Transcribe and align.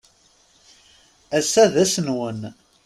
Ass-a 1.37 1.63
d 1.71 1.75
ass-nnwen. 1.83 2.41